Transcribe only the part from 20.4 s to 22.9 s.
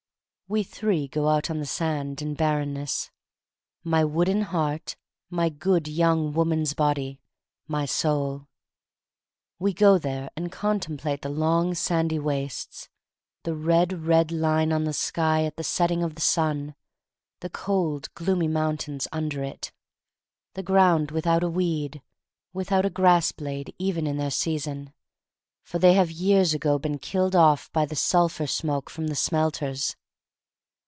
the ground without a weed, without a